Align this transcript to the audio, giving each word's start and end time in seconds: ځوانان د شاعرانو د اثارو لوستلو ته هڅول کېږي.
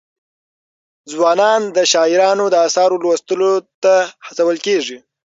ځوانان 1.11 1.61
د 1.75 1.77
شاعرانو 1.91 2.45
د 2.51 2.55
اثارو 2.67 3.01
لوستلو 3.03 3.53
ته 3.83 3.93
هڅول 4.27 4.57
کېږي. 4.65 4.97